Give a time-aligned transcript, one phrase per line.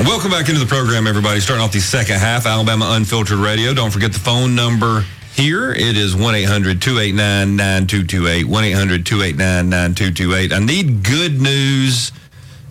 [0.00, 1.40] Welcome back into the program, everybody.
[1.40, 3.72] Starting off the second half, Alabama Unfiltered Radio.
[3.72, 5.72] Don't forget the phone number here.
[5.72, 8.44] It is 1 800 289 9228.
[8.44, 10.52] 1 800 289 9228.
[10.52, 12.12] I need good news,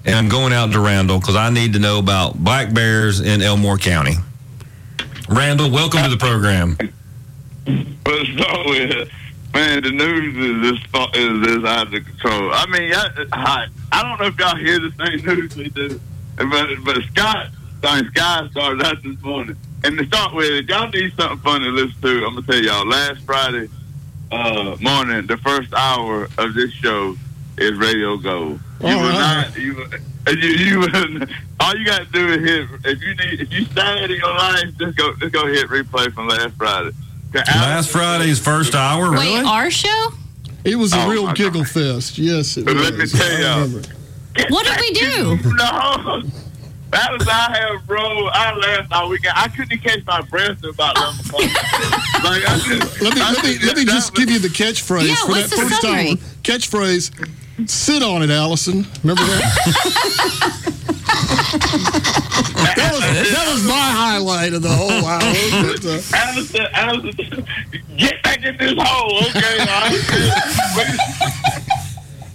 [0.06, 3.42] and I'm going out to Randall because I need to know about black bears in
[3.42, 4.18] Elmore County.
[5.28, 6.78] Randall, welcome to the program.
[9.56, 10.80] Man, the news is this
[11.16, 12.52] is this out of control.
[12.54, 16.00] I mean, I, I, I don't know if y'all hear the same news we do,
[16.38, 17.48] but but Scott,
[17.82, 19.56] sorry, Scott started out this morning.
[19.84, 22.62] And to start with, if y'all need something fun to listen to, I'm gonna tell
[22.64, 22.88] y'all.
[22.88, 23.70] Last Friday
[24.32, 27.16] uh, morning, the first hour of this show
[27.58, 28.60] is Radio Go.
[28.82, 29.48] You All will right.
[29.48, 29.58] not.
[29.58, 29.86] You,
[30.28, 30.88] you, you will,
[31.60, 32.68] all you got to do is hit.
[32.86, 36.12] If you need, if you sad in your life, just go, just go hit replay
[36.14, 36.92] from last Friday.
[37.34, 39.46] Last Friday's first hour, Wait, really?
[39.46, 40.10] our show?
[40.64, 41.70] It was a Oh, real giggle God.
[41.70, 42.18] fest.
[42.18, 42.84] Yes, it But was.
[42.90, 43.82] let me tell y'all.
[44.36, 44.54] Remember.
[44.54, 45.38] What did we do?
[45.56, 46.22] No.
[46.92, 48.28] That was I have, bro.
[48.28, 49.34] I laughed all weekend.
[49.36, 51.42] I couldn't catch my breath till about 11 o'clock.
[52.24, 54.48] like, I just, Let me I let me just- let me just give you the
[54.48, 56.10] catchphrase Yeah, for what's that the first summary?
[56.12, 56.16] hour.
[56.44, 57.12] Catchphrase:
[57.70, 59.42] "Sit on it, Allison." Remember that?
[62.76, 65.20] that was that was my highlight of the whole hour.
[65.20, 67.48] But, uh, Allison, Allison,
[67.98, 69.58] get back in this hole, okay?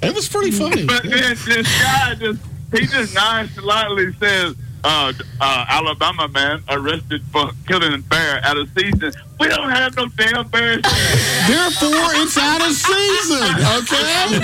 [0.02, 0.86] it was pretty funny.
[0.86, 2.40] But then this guy just
[2.72, 8.68] he just nonchalantly says, uh, uh, Alabama man arrested for killing a bear out of
[8.78, 9.12] season.
[9.38, 10.82] We don't have no damn bears.
[11.48, 13.42] Therefore, it's out of season.
[13.80, 14.40] Okay.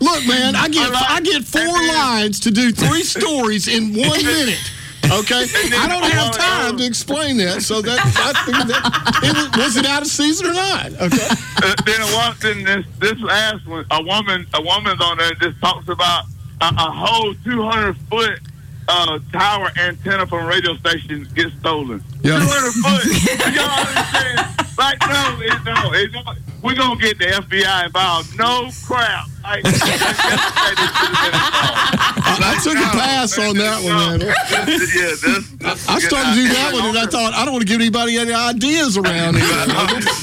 [0.00, 4.70] Look, man, I get I get four lines to do three stories in one minute.
[5.06, 7.62] Okay, I don't have time to explain that.
[7.62, 10.86] So that that it was, was it out of season or not?
[10.92, 11.28] Okay.
[11.62, 15.32] uh, then a woman, then this this last one, a woman, a woman's on there
[15.34, 16.24] just talks about
[16.60, 18.40] a, a whole 200 foot
[18.88, 22.02] uh, tower antenna from a radio station gets stolen.
[22.22, 22.38] Yeah.
[22.38, 23.54] 200 foot.
[23.54, 24.56] Y'all understand?
[24.78, 28.36] Like no, it, no, it, no, we're gonna get the FBI involved.
[28.36, 29.26] No crap.
[29.42, 31.96] Like, like, yesterday they should've been involved.
[32.26, 34.20] I, I took a pass on that one, man.
[34.20, 37.66] yeah, this, this, I started to do that one, and I thought I don't want
[37.66, 39.66] to give anybody any ideas around here.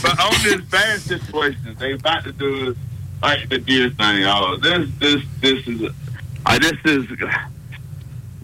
[0.03, 2.75] but on this bad situation, they about to do
[3.23, 4.23] like the deer thing.
[4.25, 5.81] Oh, this, this, this is,
[6.45, 7.07] uh, this is.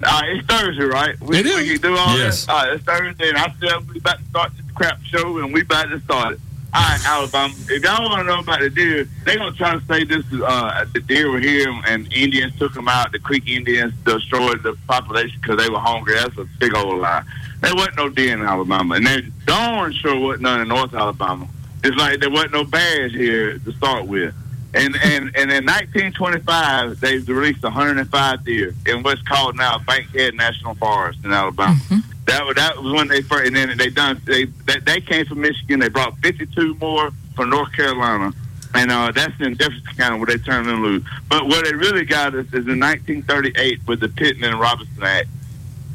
[0.02, 1.20] Uh, it's Thursday, right?
[1.22, 1.58] We, It is.
[1.58, 2.42] We can do all Yes.
[2.46, 2.50] this.
[2.50, 5.54] All right, it's Thursday, and I said we about to start this crap show, and
[5.54, 6.40] we about to start it.
[6.74, 7.54] All right, Alabama.
[7.68, 10.42] If y'all want to know about the deer, they gonna try to say this is
[10.42, 13.12] uh, the deer were here and Indians took them out.
[13.12, 16.14] The Creek Indians destroyed the population because they were hungry.
[16.14, 17.24] That's a big old lie.
[17.62, 21.48] There wasn't no deer in Alabama, and there darn sure wasn't none in North Alabama.
[21.84, 24.34] It's like there wasn't no bears here to start with.
[24.74, 30.76] And and and in 1925, they released 105 deer in what's called now Bankhead National
[30.76, 31.80] Forest in Alabama.
[32.28, 35.26] That was that was when they first, and then they done they they, they came
[35.26, 35.80] from Michigan.
[35.80, 38.32] They brought 52 more from North Carolina,
[38.76, 41.04] and uh, that's in Jefferson County where they turned them loose.
[41.28, 45.30] But where they really got us is in 1938 with the Pittman and Robertson Act,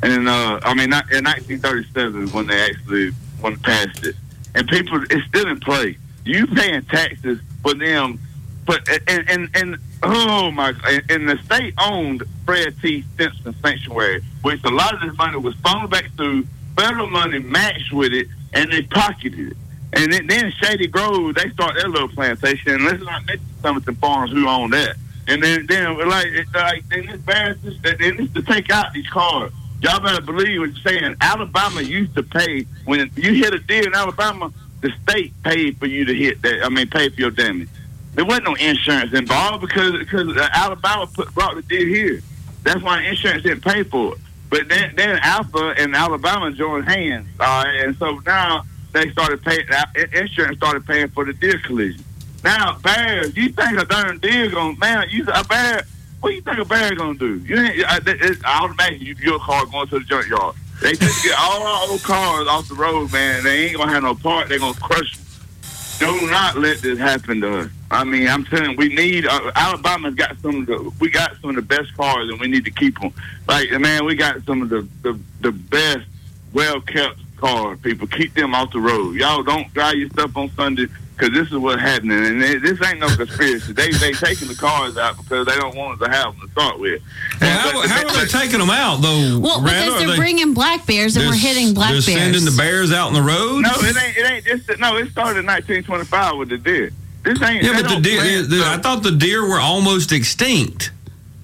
[0.03, 3.11] and uh, I mean not, in 1937 when they actually
[3.41, 4.17] when passed it,
[4.57, 5.97] and people it's still in play.
[6.25, 8.19] You paying taxes for them,
[8.65, 10.73] but and and and oh my,
[11.09, 13.05] and, the state owned Fred T.
[13.15, 17.93] Stimpson Sanctuary, which a lot of this money was funneled back through federal money matched
[17.93, 19.57] with it, and they pocketed it.
[19.97, 23.93] And then, then Shady Grove, they start their little plantation, and let's not mention the
[24.01, 24.97] farmers who own that.
[25.29, 29.09] And then, then like, it, like, then bears, this, they need to take out these
[29.09, 29.53] cars.
[29.81, 31.17] Y'all better believe what you're saying.
[31.21, 34.53] Alabama used to pay when you hit a deer in Alabama.
[34.81, 36.65] The state paid for you to hit that.
[36.65, 37.69] I mean, pay for your damage.
[38.15, 42.21] There wasn't no insurance involved because because uh, Alabama put, brought the deer here.
[42.63, 44.21] That's why insurance didn't pay for it.
[44.51, 49.67] But then then Alfa and Alabama joined hands, right, and so now they started paying.
[49.71, 52.05] uh, Insurance started paying for the deer collision.
[52.45, 55.09] Now bears, you think a darn deer gonna man?
[55.11, 55.83] You a bear?
[56.21, 57.39] What do you think a bear gonna do?
[57.39, 57.79] You ain't.
[57.79, 60.55] It, I imagine you your car going to the junkyard.
[60.81, 63.43] They just get all our old cars off the road, man.
[63.45, 64.49] They ain't gonna have no part.
[64.49, 66.19] They gonna crush them.
[66.21, 67.71] Do not let this happen to us.
[67.91, 71.37] I mean, I'm telling you, we need uh, Alabama's got some of the we got
[71.41, 73.13] some of the best cars, and we need to keep them.
[73.47, 76.07] Like man, we got some of the the, the best,
[76.53, 77.79] well kept cars.
[77.81, 79.15] People keep them off the road.
[79.17, 80.87] Y'all don't drive your stuff on Sunday
[81.17, 83.73] because this is what's happening, and it, this ain't no conspiracy.
[83.73, 86.53] They they taking the cars out because they don't want us to have them to
[86.53, 87.01] start with.
[87.41, 89.39] Well, how, how are they taking them out, though?
[89.39, 89.65] Well, Randall?
[89.65, 92.07] because they're they- bringing black bears and we're they're- hitting black bears.
[92.07, 92.33] they're bears.
[92.35, 93.61] sending the bears out in the road?
[93.63, 94.17] No, it ain't.
[94.17, 94.97] It ain't just no.
[94.97, 96.91] It started in 1925 with the deer.
[97.25, 97.63] This ain't.
[97.65, 100.91] Yeah, but the deer, plant the- I thought the deer were almost extinct.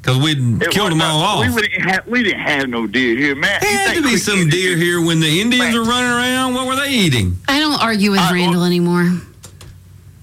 [0.00, 1.55] Because we'd It killed them wasn't- all off.
[1.55, 3.59] We didn't have we didn't have no deer here, man.
[3.61, 6.55] There You had to be some deer here when the Indians were running around.
[6.55, 7.37] What were they eating?
[7.49, 9.12] I don't argue with I- Randall anymore.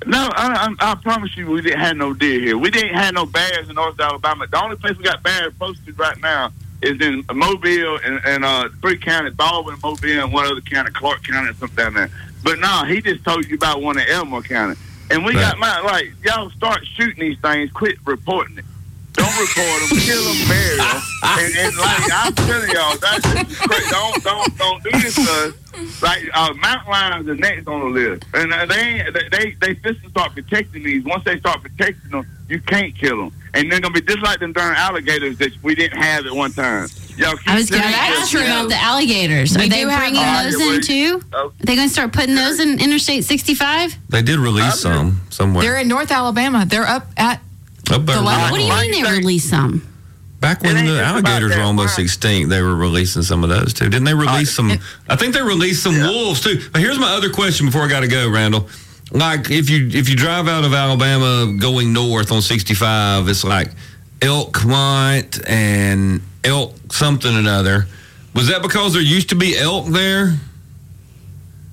[0.06, 2.58] No, I, I, I promise you, we didn't have no deer here.
[2.58, 4.48] We didn't have no bears in North Alabama.
[4.48, 6.52] The only place we got bears posted right now
[6.82, 11.24] is in Mobile and, and uh, three counties, Baldwin, Mobile, and one other county, Clarke
[11.24, 12.10] County, or something down there.
[12.42, 14.76] But no, he just told you about one in Elmore County.
[15.10, 15.42] And we Right.
[15.42, 18.66] got my like y'all start shooting these things, quit reporting it.
[19.14, 21.02] Don't report them, kill them, bury them.
[21.24, 23.90] And, and like I'm telling y'all, that's crazy.
[23.90, 26.02] Don't don't don't do this to us.
[26.04, 29.94] Like uh, mountain lions are next on the list, and uh, they they they they
[29.94, 31.04] to start protecting these.
[31.04, 34.40] Once they start protecting them, you can't kill them, and they're gonna be just like
[34.40, 36.88] them darn alligators that we didn't have at one time.
[37.18, 39.58] Y'all keep I was going to saying ask that, you about the alligators.
[39.58, 41.22] We Are they do have- bringing Oh, those yeah, in we- too?
[41.34, 41.48] Oh.
[41.48, 43.98] Are they going to start putting those in Interstate 65?
[44.10, 45.64] They did release I'm- some somewhere.
[45.64, 46.66] They're in North Alabama.
[46.68, 47.42] They're up at
[47.90, 49.82] Up the last- What do you mean they they- release some?
[50.42, 52.06] Back when the alligators were almost wine.
[52.06, 53.86] extinct, they were releasing some of those too.
[53.90, 54.78] Didn't they release some?
[55.10, 56.62] I think they released some wolves too.
[56.72, 58.70] But here's my other question before I got to go, Randall.
[59.12, 63.70] Like if you if you drive out of Alabama going north on 65, it's like
[64.22, 67.88] elk want and elk something or another.
[68.34, 70.34] Was that because there used to be elk there?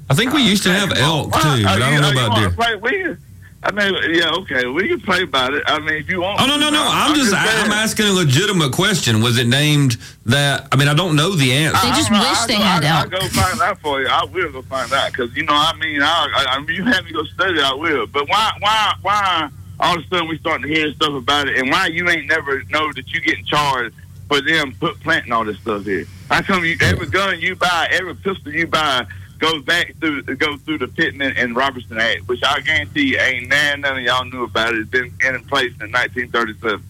[0.08, 2.56] I think we used to have elk too, but uh, I don't know uh, about
[2.56, 2.78] deer.
[2.78, 3.16] We
[3.64, 5.62] I mean, yeah, okay, we can play about it.
[5.66, 6.38] I mean, if you want.
[6.38, 6.84] Oh no no no!
[6.86, 9.22] I'm just I'm asking a legitimate question.
[9.22, 9.96] Was it named
[10.26, 10.68] that?
[10.70, 11.80] I mean, I don't know the answer.
[11.80, 13.14] They I just don't wish I'll they go, had I'll, elk.
[13.14, 14.08] I'll go find out for you.
[14.08, 16.84] I will go find out because you know I mean I, I, I mean you
[16.84, 17.58] have me go study.
[17.58, 18.06] I will.
[18.06, 19.48] But why why why
[19.80, 22.26] all of a sudden we starting to hear stuff about it and why you ain't
[22.26, 23.94] never know that you getting charged
[24.28, 26.04] for them put planting all this stuff here?
[26.28, 29.06] How come you every gun you buy, every pistol you buy
[29.38, 33.48] goes back through goes through the Pittman and Robertson Act, which I guarantee you ain't
[33.48, 34.80] none, none of y'all knew about it.
[34.80, 36.82] It's been in place in 1937.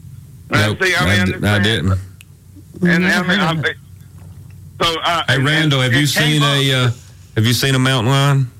[0.51, 1.63] Nope, See, I, mean, I, I'm d- just I saying.
[1.63, 1.99] didn't.
[2.83, 3.65] And I mean, I'm,
[4.83, 6.91] so uh, Hey Randall, have you seen a uh,
[7.37, 8.51] Have you seen a mountain lion?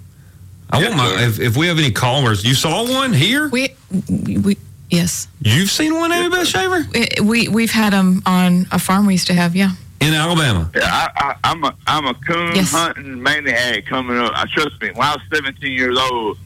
[0.71, 1.29] I Yes, want my sir.
[1.29, 2.45] if, if we have any callers.
[2.45, 3.49] You saw one here?
[3.49, 3.75] we
[4.19, 4.57] we
[4.91, 9.15] yes You've seen one, Amy Shaver we, we we've had them on a farm we
[9.15, 9.55] used to have.
[9.55, 9.73] Yeah.
[10.05, 10.71] In Alabama.
[10.75, 12.71] Yeah, I, I, I'm a I'm a coon Yes.
[12.73, 14.33] hunting maniac coming up.
[14.35, 14.91] I trust me.
[14.91, 16.39] When I was 17 years old,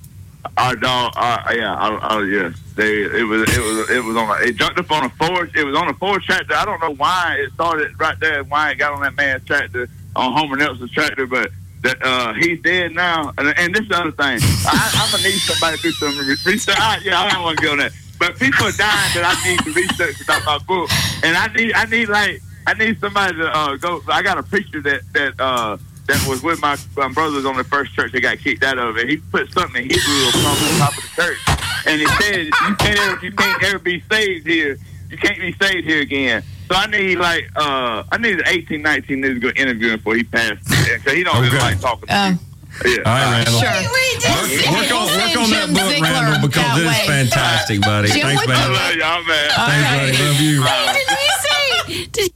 [0.56, 4.30] our dog, uh, yeah, I, I, yeah, they it was it was it was on
[4.30, 5.50] a, it jumped up on a Ford.
[5.56, 6.54] It was on a Ford tractor.
[6.54, 8.44] I don't know why it started right there.
[8.44, 11.50] Why it got on that man's tractor on Homer Nelson's tractor, but.
[11.80, 14.40] That uh, he's dead now, and, and this is the other thing.
[14.66, 16.74] I, I'm gonna need somebody to do some research.
[16.76, 19.48] I, yeah, I don't want to go on that, but people are dying that I
[19.48, 20.90] need to research about my book,
[21.22, 24.02] and I need I need like I need somebody to uh, go.
[24.08, 27.64] I got a preacher that that uh, that was with my, my brothers on the
[27.64, 29.08] first church that got kicked out of it.
[29.08, 31.38] He put something in Hebrew on the top of the church,
[31.86, 34.76] and he said, "You can't ever, you can't ever be saved here.
[35.10, 39.16] You can't be saved here again." So I need like uh, I need 18, 19
[39.18, 42.06] niggas to go interview him before he passed, because he don't really like talking.
[42.08, 42.44] To Uh, people.
[42.84, 42.96] Yeah.
[43.06, 43.60] All right, Randall.
[43.64, 43.80] Sure.
[44.28, 48.08] Work, work on, work on that Jim book, Ziegler Randall, because it is fantastic, buddy.
[48.12, 49.50] Jim Thanks, would I love y'all, man.
[49.56, 50.28] Thanks, buddy.
[50.28, 50.60] Love you.
[50.60, 52.06] What did you say?
[52.12, 52.32] Did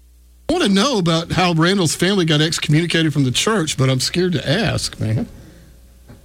[0.53, 4.01] I want to know about how Randall's family got excommunicated from the church, but I'm
[4.01, 5.27] scared to ask, man.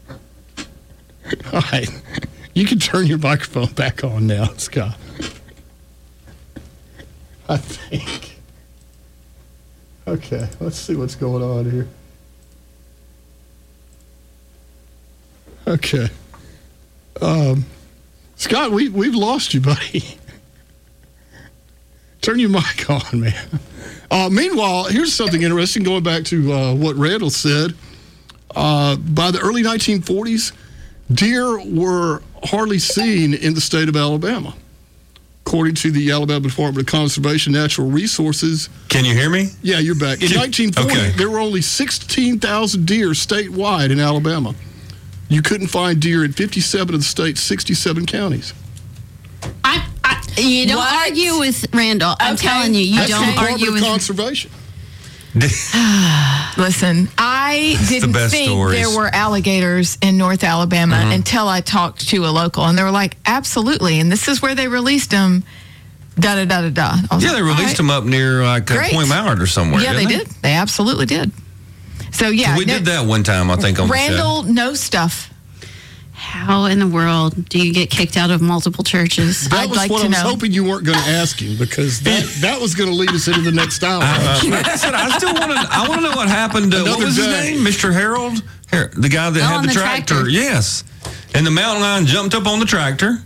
[1.54, 1.90] All right.
[2.54, 4.98] You can turn your microphone back on now, Scott.
[7.48, 8.36] I think.
[10.06, 11.88] Okay, let's see what's going on here.
[15.66, 16.10] Okay.
[17.22, 17.66] Um,
[18.36, 20.04] Scott, we, we've lost you, buddy.
[22.22, 23.62] Turn your mic on, man.
[24.10, 27.74] Uh, meanwhile, here's something interesting going back to uh, what Randall said.
[28.56, 30.54] Uh, by the early 1940s,
[31.12, 34.54] deer were hardly seen in the state of Alabama.
[35.46, 39.50] According to the Alabama Department of Conservation and Natural Resources, Can you hear me?
[39.62, 40.22] yeah, you're back.
[40.22, 41.12] In 1940, okay.
[41.18, 44.56] there were only 16,000 deer statewide in Alabama.
[45.30, 48.54] You couldn't find deer in 57 of the state's 67 counties.
[49.64, 49.97] I, I,
[50.38, 51.08] you don't What?
[51.10, 52.16] argue with Randall.
[52.20, 52.48] I'm Okay.
[52.48, 53.84] telling you, you That's don't Department argue of with.
[53.84, 54.52] Conservation.
[56.58, 58.80] Listen, I didn't best think stories.
[58.80, 62.92] there were alligators in North Alabama until I talked to a local, and they were
[62.92, 65.44] like, "Absolutely!" And this is where they released them.
[66.20, 66.96] Da da da da da.
[66.96, 68.94] Yeah, like, they released right." them up near like uh, Great.
[68.94, 69.82] Point Mallard or somewhere.
[69.84, 70.38] Yeah, they didn't did.
[70.42, 71.32] They absolutely did.
[72.12, 75.30] So yeah, we no- did that one time, I think, on Randall knows stuff.
[76.38, 79.50] How in the world do you get kicked out of multiple churches?
[79.50, 80.30] That I'd was like what to I was know.
[80.30, 83.28] hoping you weren't going to ask him because that, that was going to lead us
[83.28, 84.00] into the next hour.
[84.00, 84.06] the.
[84.06, 85.58] Uh, I said I still want to.
[85.70, 86.72] I want to know what happened.
[86.72, 87.60] To, what Another was his name?
[87.66, 87.92] Mr.
[87.92, 88.42] Harold,
[88.72, 90.14] Har- the guy that Oh, had the, the tractor.
[90.14, 90.30] tractor.
[90.30, 90.84] Yes,
[91.34, 93.18] and the mountain lion jumped up on the tractor,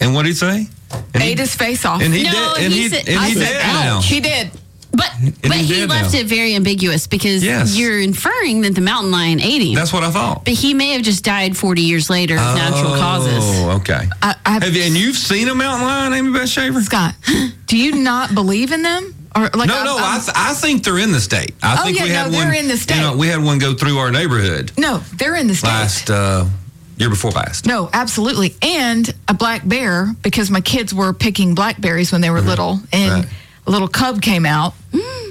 [0.00, 0.66] and what did he say?
[1.14, 2.02] And he- ate his face off.
[2.02, 2.64] And he No, did.
[2.64, 3.96] And he he, said- and he said, did now.
[3.98, 4.06] ouch.
[4.06, 4.50] He did.
[4.96, 5.10] But
[5.42, 6.20] but he left now.
[6.20, 7.76] it very ambiguous because Yes.
[7.76, 9.74] you're inferring that the mountain lion ate him.
[9.74, 10.44] That's what I thought.
[10.44, 13.42] but he may have just died 40 years later of natural causes.
[13.42, 14.08] Oh, okay.
[14.22, 16.80] I, I Have you, and you've seen a mountain lion, Amy Beth Shaver?
[16.82, 17.14] Scott,
[17.66, 19.14] do you not believe in them?
[19.36, 19.96] Or like No, I'm- no.
[19.98, 21.54] I, I'm- th- I think they're in the state.
[21.62, 22.46] I Oh, think yeah, we had no, one.
[22.48, 22.96] they're in the state.
[22.96, 25.68] You know, we had one go through our neighborhood no, they're in the state.
[25.68, 26.44] last uh,
[26.98, 27.66] year before last.
[27.66, 28.54] No, absolutely.
[28.62, 33.10] And a black bear because my kids were picking blackberries when they were little, and
[33.12, 33.20] Mm-hmm.
[33.22, 33.28] Right.
[33.66, 34.74] A little cub came out,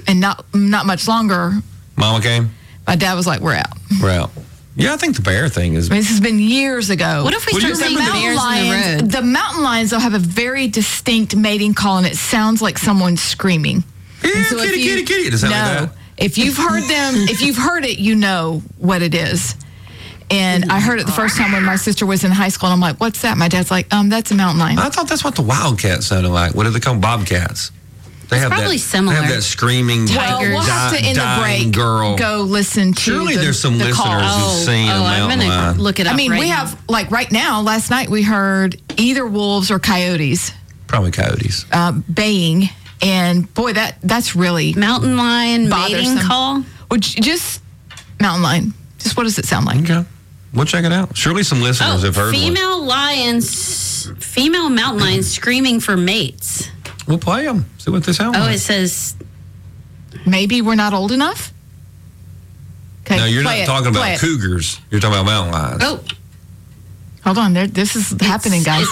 [0.06, 1.52] and not not much longer,
[1.96, 2.50] Mama came.
[2.86, 4.30] my dad was like, "We're out." We're out.
[4.76, 5.88] Yeah, I think the bear thing is.
[5.88, 7.22] I mean, this has been years ago.
[7.22, 9.10] What if we Well, you start seeing remember bears mountain in the lions, road?
[9.12, 13.16] the mountain lions though have a very distinct mating call, and it sounds like someone
[13.16, 13.84] screaming.
[14.24, 15.30] Yeah, And so if kitty, you- kitty, kitty.
[15.30, 15.98] Does it sound no, like that?
[16.24, 19.54] if you've heard them, if you've heard it, you know what it is.
[20.30, 22.74] And I heard it the first time when my sister was in high school, and
[22.74, 25.22] I'm like, "What's that?" My dad's like, "Um, that's a mountain lion." I thought that's
[25.22, 26.54] what the wildcats sounded like.
[26.56, 27.00] What do they call them?
[27.00, 27.70] bobcats?
[28.28, 29.14] They have probably that, similar.
[29.16, 31.74] They have that screaming Well, we'll have di- to end the dying break.
[31.74, 32.16] girl.
[32.16, 32.98] Go listen to.
[32.98, 32.98] It.
[32.98, 34.20] Surely the, there's some the listeners call.
[34.20, 35.78] who've seen a oh, I'm mountain gonna lion.
[35.80, 36.14] look it up.
[36.14, 36.56] I mean, right we now.
[36.66, 37.60] have like right now.
[37.62, 40.52] Last night we heard either wolves or coyotes
[40.86, 41.64] Probably coyotes.
[41.72, 42.68] uh, baying,
[43.02, 46.14] and boy, that that's really mountain lion bothersome.
[46.14, 46.60] mating call.
[46.88, 47.62] Which just
[48.20, 48.74] mountain lion?
[48.98, 49.78] Just what does it sound like?
[49.82, 50.04] Okay.
[50.52, 51.16] We'll check it out.
[51.16, 52.34] Surely some listeners Oh, have heard one.
[52.34, 56.68] female lions, female mountain lions screaming for mates.
[57.06, 57.66] We'll play them.
[57.78, 58.48] See what they sound Oh, like.
[58.50, 59.14] Oh, it says
[60.26, 61.52] Maybe we're not old enough.
[63.02, 64.80] Okay, no, you're play not it, talking about cougars.
[64.90, 65.82] You're talking about mountain lions.
[65.84, 66.02] oh,
[67.24, 67.66] Hold on, there.
[67.66, 68.86] This is happening, guys.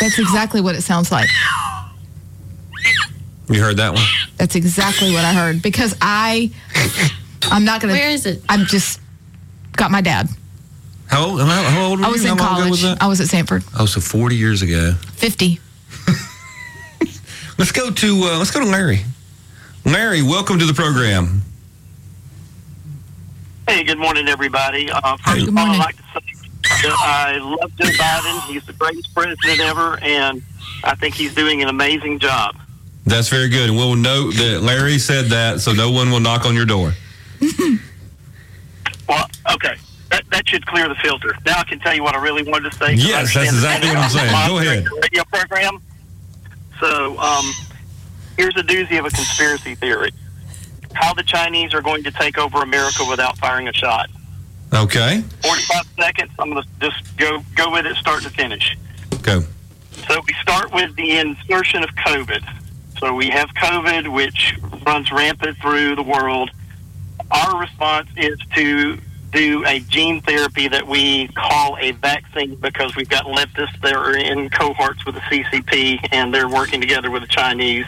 [0.00, 1.28] That's exactly what it sounds like.
[3.50, 4.02] You heard that one?
[4.38, 6.50] That's exactly what I heard because I,
[7.42, 7.92] I'm not gonna.
[7.92, 8.42] where is it?
[8.48, 9.00] I'm just
[9.72, 10.28] got my dad.
[11.08, 12.12] How old, how, how old were I you?
[12.14, 12.70] was how in long ago college.
[12.70, 13.02] was that?
[13.02, 13.64] I was at Samford.
[13.78, 14.94] Oh, so 40 years ago.
[15.12, 15.60] Fifty.
[17.58, 19.00] Let's go to uh, let's go to Larry.
[19.84, 21.42] Larry, welcome to the program.
[23.68, 24.90] Hey, good morning, everybody.
[24.90, 25.70] Uh, first Good of all.
[25.70, 28.52] I'd like to say that I love Joe Biden.
[28.52, 30.42] He's the greatest president ever, and
[30.82, 32.56] I think he's doing an amazing job.
[33.06, 33.68] That's very good.
[33.68, 36.94] And we'll note that Larry said that, so no one will knock on your door.
[39.08, 39.74] Well, okay.
[40.10, 41.36] That, that should clear the filter.
[41.44, 42.94] Now I can tell you what I really wanted to say.
[42.94, 44.48] Yes, that's exactly what I'm saying.
[44.48, 44.86] Go ahead.
[45.02, 45.82] Radio program.
[46.80, 47.52] So, um,
[48.36, 50.10] here's a doozy of a conspiracy theory:
[50.94, 54.10] how the Chinese are going to take over America without firing a shot.
[54.72, 56.30] Okay, 45 seconds.
[56.38, 58.76] I'm going to just go go with it, start to finish.
[59.22, 59.42] go.
[60.08, 62.42] So we start with the insertion of COVID.
[62.98, 66.50] So we have COVID, which runs rampant through the world.
[67.30, 68.98] Our response is to
[69.34, 74.16] do a gene therapy that we call a vaccine because we've got leftists that are
[74.16, 77.86] in cohorts with the CCP and they're working together with the Chinese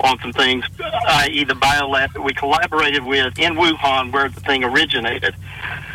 [0.00, 0.64] on some things,
[1.08, 5.34] i.e., the biolab that we collaborated with in Wuhan where the thing originated.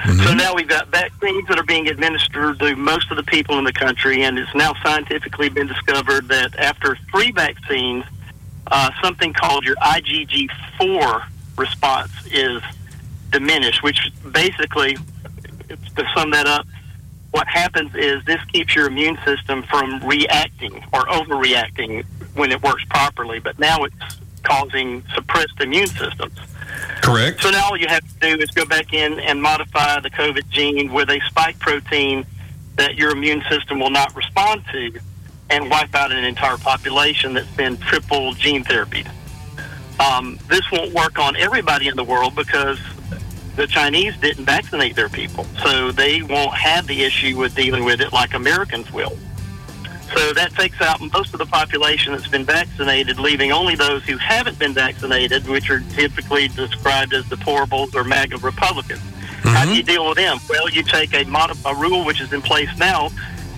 [0.06, 3.64] So now we've got vaccines that are being administered to most of the people in
[3.64, 8.04] the country, and it's now scientifically been discovered that after three vaccines,
[8.68, 11.24] uh, something called your IgG4
[11.58, 12.62] response is
[13.32, 14.98] diminished, which basically,
[15.68, 16.66] to sum that up,
[17.32, 22.84] what happens is this keeps your immune system from reacting or overreacting when it works
[22.86, 26.38] properly, but now it's causing suppressed immune systems.
[27.02, 27.42] Correct.
[27.42, 30.50] So now all you have to do is go back in and modify the COVID
[30.50, 32.26] gene with a spike protein
[32.76, 35.00] that your immune system will not respond to
[35.50, 39.10] and wipe out an entire population that's been triple gene therapied.
[40.00, 42.80] Um, this won't work on everybody in the world because
[43.60, 45.46] the Chinese didn't vaccinate their people.
[45.62, 49.18] So they won't have the issue with dealing with it like Americans will.
[50.16, 54.18] So that takes out most of the population that's been vaccinated, leaving only those who
[54.18, 59.02] haven't been vaccinated, which are typically described as deplorables or MAGA Republicans.
[59.44, 59.74] How do mm-hmm.
[59.76, 60.38] you deal with them?
[60.50, 63.10] Well, you take a, mod- a rule which is in place now,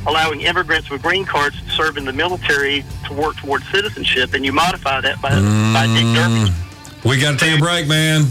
[0.08, 4.44] allowing immigrants with green cards to serve in the military to work towards citizenship, and
[4.44, 5.94] you modify that by, by mm-hmm.
[5.94, 7.10] Dick Durbin.
[7.10, 8.26] We got to take a break, man.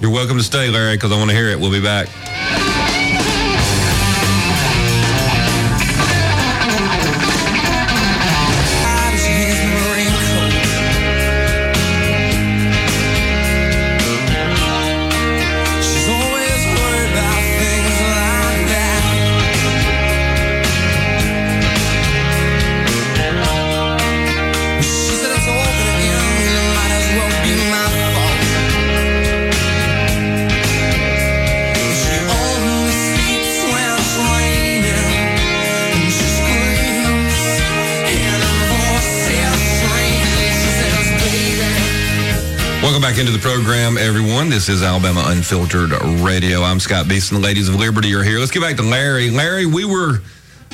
[0.00, 1.58] You're welcome to stay, Larry, because I want to hear it.
[1.58, 2.08] We'll be back.
[43.06, 44.50] Back into the program, everyone.
[44.50, 45.92] This is Alabama Unfiltered
[46.24, 46.62] Radio.
[46.62, 47.40] I'm Scott Beason.
[47.40, 48.40] The ladies of Liberty are here.
[48.40, 49.30] Let's get back to Larry.
[49.30, 50.22] Larry, we were,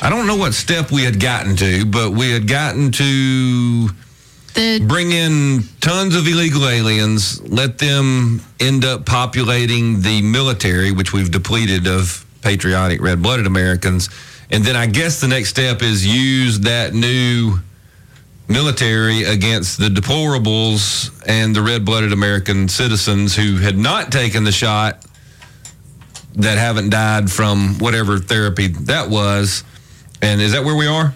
[0.01, 3.89] I don't know what step we had gotten to, but we had gotten to
[4.55, 11.13] The bring in tons of illegal aliens, let them end up populating the military, which
[11.13, 14.09] we've depleted of patriotic red blooded Americans.
[14.51, 17.59] And then I guess the next step is use that new
[18.53, 24.53] military against the deplorables and the red blooded American citizens who had not taken the
[24.53, 25.05] shot
[26.35, 29.65] that haven't died from whatever therapy that was.
[30.21, 31.15] And is that where we are?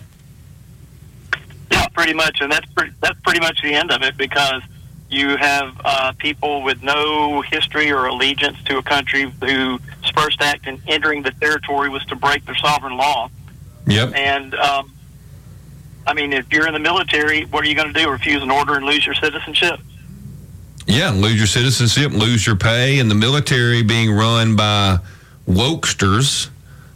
[1.71, 4.63] Yeah, pretty much, and that's pretty, that's pretty much the end of it because
[5.09, 9.81] you have uh, people with no history or allegiance to a country whose
[10.17, 13.31] first act in entering the territory was to break their sovereign law.
[13.87, 14.15] Yep.
[14.15, 14.93] And um,
[16.07, 18.09] I mean, if you're in the military, what are you going to do?
[18.09, 19.81] Refuse an order and lose your citizenship?
[20.87, 24.99] Yeah, lose your citizenship, lose your pay, and the military being run by
[25.49, 26.49] wokesters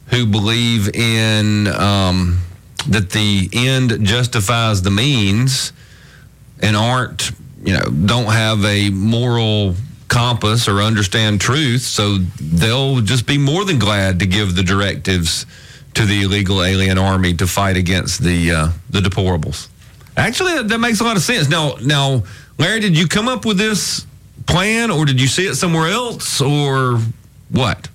[0.07, 2.41] who believe in um,
[2.89, 5.73] that the end justifies the means
[6.61, 7.33] and aren't,
[7.65, 9.75] you know, don't have a moral
[10.07, 15.47] compass or understand truth, so they'll just be more than glad to give the directives
[15.95, 19.69] to the illegal alien army to fight against the uh, the deplorables.
[20.17, 21.49] Actually, that, that makes a lot of sense.
[21.49, 22.25] Now, now,
[22.59, 24.07] Larry, did you come up with this
[24.47, 26.99] plan, or did you see it somewhere else, or
[27.51, 27.89] what?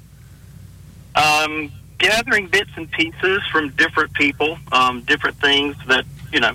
[1.16, 6.54] um, gathering bits and pieces from different people, um, different things that you know.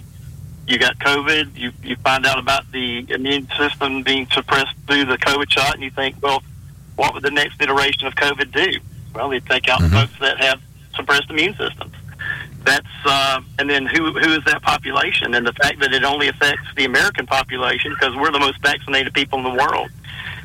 [0.67, 1.57] You got COVID.
[1.59, 5.83] You you find out about the immune system being suppressed through the COVID shot, and
[5.83, 6.45] you think, well,
[6.95, 8.79] what would the next iteration of COVID do?
[9.13, 9.91] Well, they take out Mhm.
[9.91, 10.61] folks that have
[10.95, 11.95] suppressed immune systems.
[12.65, 15.35] That's uh, and then who who is that population?
[15.35, 19.15] And the fact that it only affects the American population because we're the most vaccinated
[19.15, 19.89] people in the world.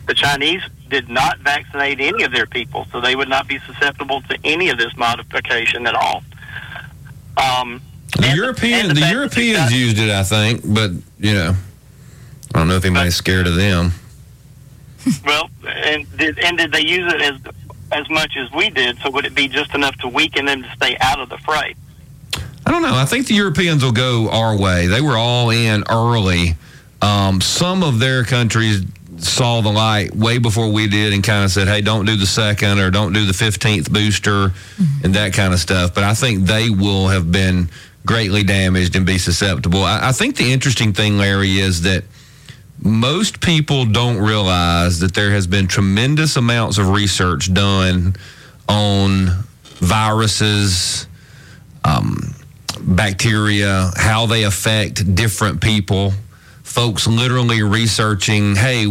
[0.08, 4.22] The Chinese did not vaccinate any of their people, so they would not be susceptible
[4.30, 6.24] to any of this modification at all.
[7.38, 7.82] Um,
[8.18, 11.56] The European, the fact Europeans used it, I think, but you know,
[12.54, 13.92] I don't know if anybody's scared of them.
[15.26, 17.40] Well, and did and did they use it as
[17.92, 18.98] as much as we did?
[19.00, 21.76] So would it be just enough to weaken them to stay out of the fray?
[22.66, 22.96] I don't know.
[22.96, 24.88] I think the Europeans will go our way.
[24.88, 26.56] They were all in early.
[27.02, 28.84] Um, some of their countries
[29.18, 32.26] saw the light way before we did and kind of said, hey, don't do the
[32.26, 34.52] second or don't do the 15th booster
[35.04, 35.94] and that kind of stuff.
[35.94, 37.70] But I think they will have been
[38.06, 39.84] greatly damaged and be susceptible.
[39.84, 42.04] I, I think the interesting thing, Larry, is that
[42.80, 48.16] most people don't realize that there has been tremendous amounts of research done
[48.68, 51.08] on viruses,
[51.84, 52.36] um,
[52.82, 56.14] bacteria, how they affect different people.
[56.64, 58.86] Folks literally researching, hey,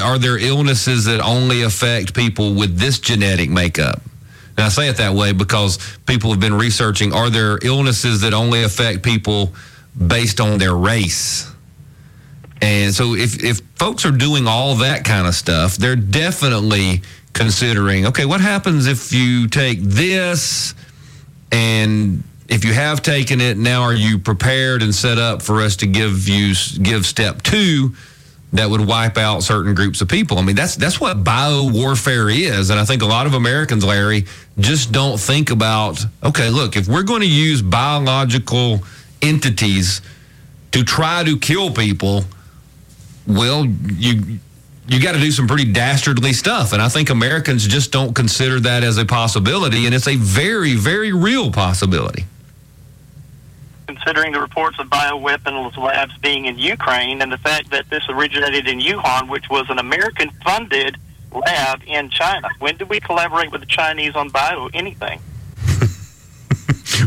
[0.00, 4.00] are there illnesses that only affect people with this genetic makeup?
[4.56, 8.34] And I say it that way because people have been researching, are there illnesses that
[8.34, 9.54] only affect people
[10.06, 11.51] based on their race?
[12.62, 18.06] And so if, if folks are doing all that kind of stuff, they're definitely considering,
[18.06, 20.74] okay, what happens if you take this
[21.50, 25.76] and if you have taken it, now are you prepared and set up for us
[25.76, 27.94] to give you give step two
[28.52, 30.38] that would wipe out certain groups of people?
[30.38, 33.84] I mean, that's that's what bio warfare is, and I think a lot of Americans,
[33.84, 34.26] Larry,
[34.58, 36.04] just don't think about.
[36.22, 38.80] Okay, look, if we're going to use biological
[39.20, 40.02] entities
[40.72, 42.24] to try to kill people,
[43.26, 44.38] well, you
[44.88, 48.58] you got to do some pretty dastardly stuff, and I think Americans just don't consider
[48.60, 52.24] that as a possibility, and it's a very, very real possibility.
[53.86, 58.66] considering the reports of bioweapons labs being in Ukraine and the fact that this originated
[58.66, 60.96] in Wuhan, which was an American funded
[61.30, 62.48] lab in China.
[62.58, 65.20] When did we collaborate with the Chinese on bio anything?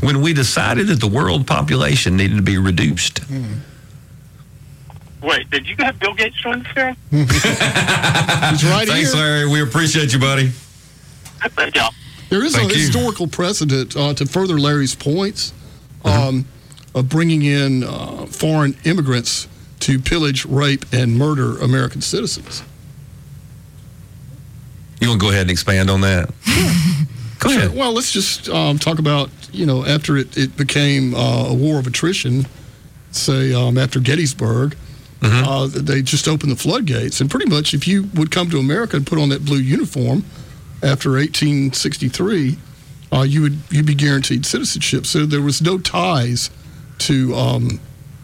[0.02, 3.60] When we decided that the world population needed to be reduced, hmm.
[5.22, 6.94] Wait, did you have Bill Gates join the show?
[7.12, 9.22] He's right thanks, here.
[9.24, 9.48] Larry.
[9.50, 10.50] We appreciate you, buddy.
[11.50, 11.92] Thank y'all.
[12.30, 12.82] There is Thank a you.
[12.82, 15.54] historical precedent uh, to further Larry's points
[16.04, 16.46] um,
[16.94, 19.48] of bringing in uh, foreign immigrants
[19.82, 22.64] to pillage, rape, and murder American citizens.
[25.00, 26.30] You want to go ahead and expand on that?
[27.40, 27.60] go Sure.
[27.60, 27.76] ahead.
[27.76, 31.78] Well, let's just um, talk about you know after it, it became uh, a war
[31.80, 32.48] of attrition.
[33.12, 34.76] Say um, after Gettysburg,
[35.26, 38.96] uh, they just opened the floodgates, and pretty much if you would come to America
[38.98, 40.24] and put on that blue uniform
[40.84, 42.58] after 1863,
[43.14, 45.06] uh, you would you'd be guaranteed citizenship.
[45.06, 46.50] So there was no ties
[47.00, 47.80] to um,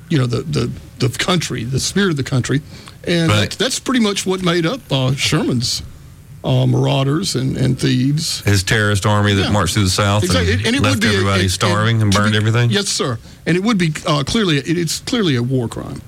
[0.09, 2.61] you know the, the the country, the spirit of the country,
[3.05, 3.39] and Right.
[3.41, 5.81] that's, that's pretty much what made up uh, Sherman's
[6.43, 8.41] uh, marauders and, and thieves.
[8.41, 9.51] His terrorist army that Yeah.
[9.51, 12.11] marched through the South Exactly, and, and it left would be everybody and- starving and,
[12.11, 12.69] to burned be- everything.
[12.71, 13.17] Yes, sir.
[13.45, 16.01] And it would be uh, clearly it, it's clearly a war crime.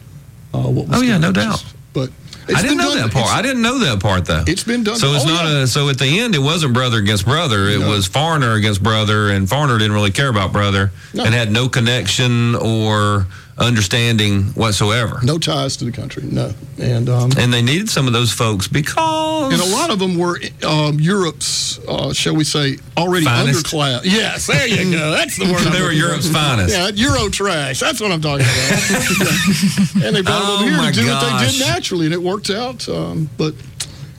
[0.54, 1.64] Uh, what was Oh, yeah, no doubt.
[1.94, 2.10] But
[2.48, 3.26] it's I didn't know done- that part.
[3.26, 4.44] it's- I didn't know that part though.
[4.48, 5.60] It's been done- So it's oh, not yeah.
[5.64, 5.68] a.
[5.68, 7.68] So at the end, it wasn't brother against brother.
[7.70, 7.90] It No.
[7.90, 11.24] was foreigner against brother, and foreigner didn't really care about brother No.
[11.24, 15.20] and had no connection or understanding whatsoever.
[15.24, 16.24] no ties to the country.
[16.24, 20.00] No, and um, And they needed some of those folks because and a lot of
[20.00, 23.66] them were um, Europe's, uh, shall we say, already Finest.
[23.68, 24.02] underclass.
[24.06, 25.12] Yes, there you go.
[25.12, 25.62] That's the word.
[25.74, 25.92] They were.
[25.92, 26.76] Europe's finest.
[26.76, 27.80] Yeah, Euro trash.
[27.80, 30.04] That's what I'm talking about.
[30.06, 32.22] and they brought Oh, them over here to do what they did naturally, and it
[32.22, 32.88] worked out.
[32.90, 33.54] Um, but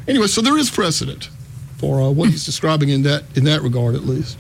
[0.09, 1.29] anyway, so there is precedent
[1.79, 4.39] for uh, what he's describing in that in that regard, at least.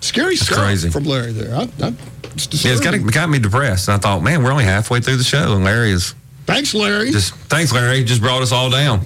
[0.00, 0.90] Scary stuff crazy.
[0.90, 1.54] from Larry there.
[1.54, 1.94] I, I,
[2.34, 3.88] Yeah, it's got, got me depressed.
[3.88, 6.14] And I thought, man, we're only halfway through the show, and Larry is
[6.46, 7.10] Thanks, Larry.
[7.10, 9.04] just thanks, Larry, just brought us all down.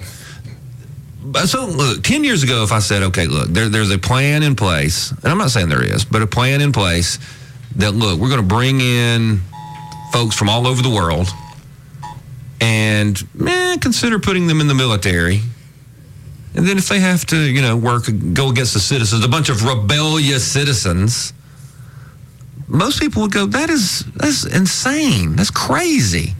[1.45, 4.55] So look, ten years ago, if I said, okay, look, there, there's a plan in
[4.55, 7.19] place, and I'm not saying there is, but a plan in place
[7.75, 9.41] that look, we're going to bring in
[10.11, 11.27] folks from all over the world,
[12.61, 15.41] and man, consider putting them in the military.
[16.55, 19.49] And then if they have to, you know, work go against the citizens, a bunch
[19.49, 21.33] of rebellious citizens,
[22.67, 25.35] most people would go, that is that's insane.
[25.35, 26.33] That's crazy.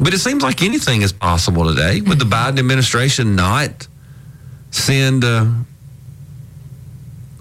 [0.00, 2.00] But it seems like anything is possible today.
[2.00, 3.88] Would the Biden administration not
[4.70, 5.64] send a,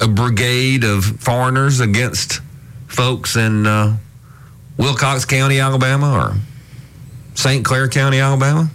[0.02, 2.42] a brigade of foreigners against
[2.88, 3.98] folks in uh,
[4.78, 6.36] Wilcox County, Alabama, or
[7.36, 7.64] St.
[7.64, 8.70] Clair County, Alabama?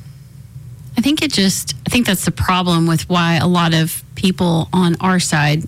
[0.96, 4.68] I think it just, I think that's the problem with why a lot of people
[4.72, 5.64] on our side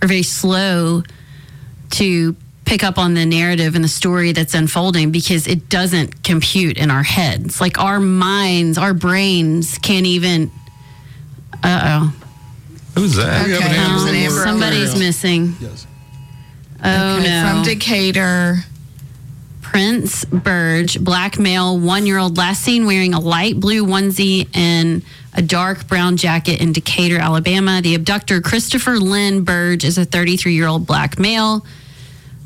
[0.00, 1.02] are very slow
[1.90, 6.78] to pick up on the narrative and the story that's unfolding because it doesn't compute
[6.78, 7.60] in our heads.
[7.60, 10.50] Like our minds, our brains can't even.
[11.62, 11.80] Uh
[12.12, 12.16] oh.
[12.94, 13.46] Who's that?
[13.46, 14.32] We have an Okay, Amber there's.
[14.32, 14.98] Amber Somebody's Yeah.
[14.98, 15.56] missing.
[15.60, 15.86] Yes.
[16.82, 17.48] Oh Okay, no.
[17.50, 18.64] From Decatur.
[19.62, 25.02] Prince Burge, black male, one year old, last seen wearing a light blue onesie and
[25.32, 27.80] a dark brown jacket in Decatur, Alabama.
[27.82, 31.66] The abductor, Christopher Lynn Burge, is a 33 year old black male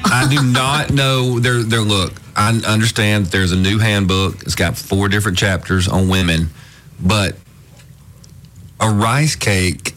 [0.03, 1.39] I do not know.
[1.39, 1.79] There, there.
[1.79, 4.41] Look, I understand there's a new handbook.
[4.43, 6.49] It's got four different chapters on women,
[6.99, 7.37] but
[8.81, 9.93] a rice cake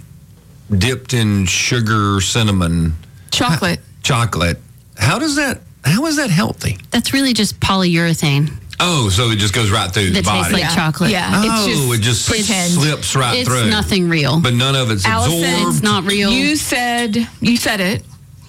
[0.71, 2.95] dipped in sugar, cinnamon,
[3.33, 3.81] Chocolate.
[4.05, 4.59] chocolate.
[4.97, 5.62] How does that?
[5.85, 6.79] How is that healthy?
[6.93, 10.62] That's really just polyurethane Oh, so it just goes right through the that tastes body.
[10.62, 11.11] like chocolate.
[11.11, 11.31] Yeah.
[11.35, 12.73] oh, it's it just pretend.
[12.73, 13.62] slips right It's through.
[13.62, 14.41] It's nothing real.
[14.41, 15.75] But none of it's Allison, absorbed.
[15.75, 16.31] It's not real.
[16.31, 18.03] You said you said it.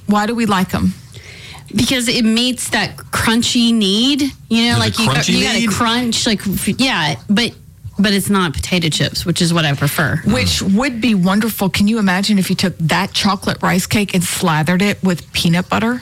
[0.06, 0.94] Why do we like them?
[1.76, 4.22] because it meets that crunchy need.
[4.50, 6.42] You know, Does like you got, crunchy you got to crunch, like
[6.80, 7.56] yeah, but
[7.98, 10.22] but it's not potato chips, which is what I prefer.
[10.26, 11.70] Which would be wonderful.
[11.70, 15.70] Can you imagine if you took that chocolate rice cake and slathered it with peanut
[15.70, 16.02] butter?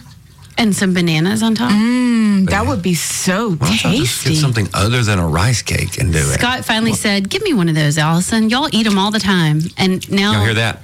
[0.59, 1.71] And some bananas on top.
[1.71, 4.35] Mm, that would be so Why don't y'all just get tasty.
[4.35, 6.39] something other than a rice cake and do it.
[6.39, 8.49] Scott finally said, "Give me one of those, Allison.
[8.49, 10.81] Y'all eat them all the time." And now Y'all hear that?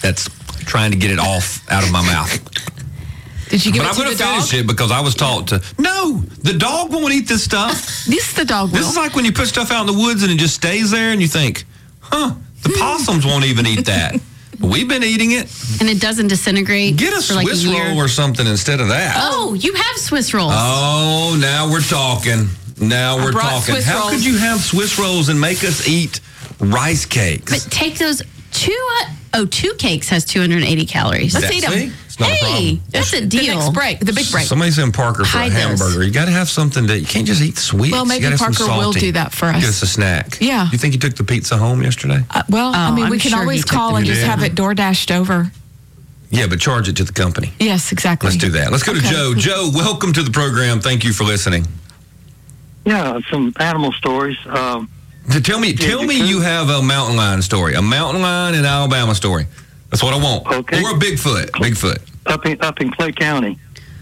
[0.00, 0.28] That's
[0.64, 2.30] trying to get it off out of my mouth.
[3.50, 4.34] Did you give But it I'm to going the to dog?
[4.36, 5.62] finish it because I was taught to.
[5.78, 8.04] No, the dog won't eat this stuff.
[8.06, 8.78] This is the dog will.
[8.78, 10.90] This is like when you put stuff out in the woods and it just stays
[10.90, 11.64] there and you think,
[12.00, 14.18] huh, the possums won't even eat that.
[14.62, 15.48] We've been eating it.
[15.80, 16.96] and it doesn't disintegrate.
[16.96, 19.16] Get a for like a Swiss roll or something instead of that.
[19.18, 20.52] Oh, you have Swiss rolls.
[20.54, 22.46] Oh, now we're talking.
[22.80, 23.74] Now we're talking.
[23.74, 24.10] Swiss How rolls.
[24.12, 26.20] could you have Swiss rolls and make us eat
[26.60, 27.52] rice cakes?
[27.64, 28.22] But take those
[28.52, 31.32] two uh, Oh, two cakes has 280 calories.
[31.34, 31.72] Let's That- them.
[31.90, 31.92] see?
[32.12, 32.40] It's not a Hey,
[32.76, 32.82] problem.
[32.90, 33.54] that's a The deal.
[33.58, 34.44] next break, the big break.
[34.46, 35.62] Somebody's in Parker for Hide a those.
[35.80, 36.04] hamburger.
[36.04, 37.92] You got to have something that you can't just eat sweets.
[37.92, 39.60] Well, maybe gotta have some Parker will do that for us.
[39.60, 40.36] Get us a snack.
[40.38, 40.68] Yeah.
[40.70, 42.22] You think you took the pizza home yesterday?
[42.30, 44.28] Uh, well, I Oh, mean, we I'm can sure always call and just there.
[44.28, 45.50] have it door dashed over.
[46.30, 47.54] Yeah, but charge it to the company.
[47.58, 48.28] Yes, exactly.
[48.28, 48.70] Let's do that.
[48.72, 49.32] Let's go to Joe.
[49.34, 50.80] Joe, welcome to the program.
[50.80, 51.66] Thank you for listening.
[52.84, 54.36] Yeah, some animal stories.
[54.46, 54.90] Um,
[55.30, 58.66] To tell me, tell me you have a mountain lion story, a mountain lion in
[58.66, 59.46] Alabama story.
[59.92, 60.46] That's what I want.
[60.46, 60.82] Okay.
[60.82, 61.50] Or a Bigfoot.
[61.50, 61.98] Bigfoot.
[62.26, 63.58] up in up in Clay County,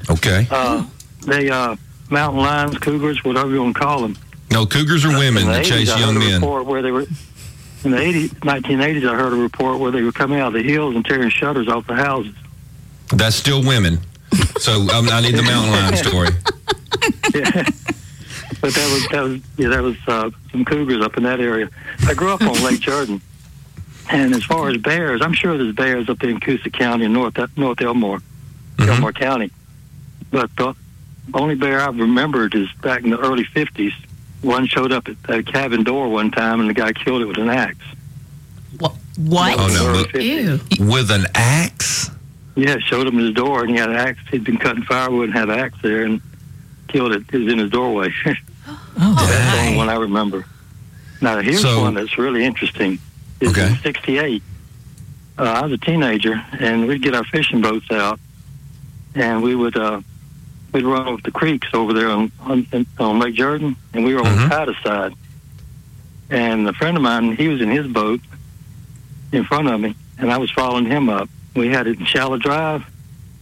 [0.08, 0.46] Okay.
[0.50, 0.86] uh,
[1.26, 1.74] they uh,
[2.10, 4.16] mountain lions, cougars, whatever you want to call them.
[4.52, 6.40] No, cougars are women that chase young men.
[6.40, 7.02] where they were
[7.84, 9.08] in the 80s, 1980s.
[9.08, 11.66] I heard a report where they were coming out of the hills and tearing shutters
[11.68, 12.34] off the houses.
[13.08, 13.98] That's still women.
[14.60, 16.28] So um, I need the mountain lion story.
[17.34, 17.64] Yeah.
[18.60, 21.70] But that was that was yeah that was uh, some cougars up in that area.
[22.06, 23.22] I grew up on Lake Jordan,
[24.08, 27.14] and as far as bears, I'm sure there's bears up there in Coosa County and
[27.14, 28.20] North North Elmore,
[28.78, 28.88] Mhm.
[28.88, 29.50] Elmore County.
[30.30, 30.74] But the
[31.34, 33.92] only bear I've remembered is back in the early '50s.
[34.42, 37.38] One showed up at a cabin door one time, and the guy killed it with
[37.38, 37.84] an axe.
[38.78, 39.58] What?
[39.58, 40.10] Oh, no, Early look.
[40.12, 40.78] 50s.
[40.78, 40.86] Ew.
[40.86, 42.10] With an axe?
[42.56, 44.18] Yeah, showed him his door, and he had an axe.
[44.30, 46.20] He'd been cutting firewood and had an axe there, and
[46.88, 47.24] killed it.
[47.32, 48.12] It was in his doorway.
[49.02, 50.44] Oh, That's the only one I remember.
[51.22, 52.98] Now here's So- one that's really interesting.
[53.40, 53.68] It's Okay.
[53.70, 54.42] in '68.
[55.38, 58.20] Uh, I was a teenager, and we'd get our fishing boats out,
[59.14, 60.00] and we would uh,
[60.72, 62.66] we'd run over the creeks over there on on,
[62.98, 64.42] on Lake Jordan, and we were on Mhm.
[64.44, 65.14] the Titus side.
[66.28, 68.20] And a friend of mine, he was in his boat
[69.32, 71.28] in front of me, and I was following him up.
[71.56, 72.84] We had it in shallow drive.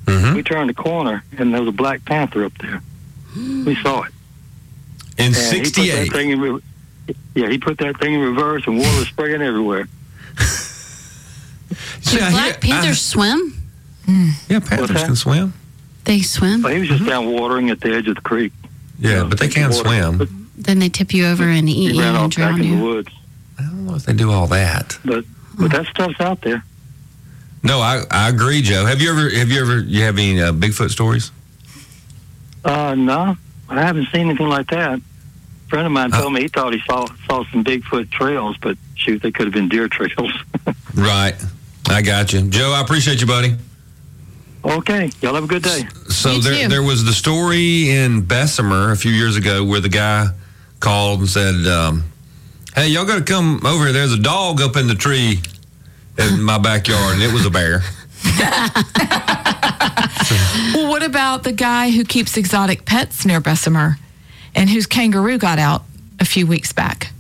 [0.07, 0.35] Mm-hmm.
[0.37, 2.81] We turned the corner, and there was a black panther up there.
[3.37, 4.13] We saw it.
[5.19, 6.13] In And he put that 68.
[7.09, 9.85] Thing in re- yeah, he put that thing in reverse and water was spraying everywhere.
[12.03, 13.55] Do I black hear- panthers swim?
[14.49, 15.53] Yeah, panthers can swim.
[16.05, 16.63] They swim?
[16.63, 18.53] But he was just down watering at the edge of the creek.
[18.99, 19.75] Yeah, but they can Water.
[19.85, 20.19] swim.
[20.19, 22.77] But Then they tip you over and eat you and off back drown in the
[22.77, 22.83] you.
[22.83, 23.11] woods.
[23.59, 24.99] I don't know if they do all that.
[25.05, 25.25] But
[25.59, 26.65] but that stuff's out there.
[27.63, 28.87] No, I, I agree, Joe.
[28.87, 31.31] Have you ever have you ever you have any uh, Bigfoot stories?
[32.65, 33.37] Uh, no,
[33.69, 35.01] I haven't seen anything like that.
[35.69, 36.21] A friend of mine Uh.
[36.23, 39.55] told me he thought he saw saw some Bigfoot trails, but shoot, they could have
[39.55, 40.33] been deer trails.
[40.95, 41.35] Right.
[41.89, 42.73] I got you, Joe.
[42.73, 43.55] I appreciate you, buddy.
[44.65, 45.87] okay, y'all have a good day.
[46.09, 46.69] So You there, too.
[46.69, 50.27] there was the story in Bessemer a few years ago where the guy
[50.81, 52.03] called and said, um,
[52.75, 53.93] "Hey, y'all got to come over here.
[53.93, 55.41] There's a dog up in the tree
[56.19, 57.83] in my backyard, and it was a bear."
[60.75, 63.97] Well, what about the guy who keeps exotic pets near Bessemer
[64.59, 65.85] and whose kangaroo got out
[66.21, 67.13] a few weeks back?